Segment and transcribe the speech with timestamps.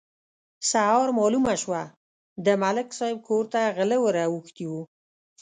[0.69, 1.83] سهار مالومه شوه:
[2.45, 4.81] د ملک صاحب کور ته غله ور اوښتي وو.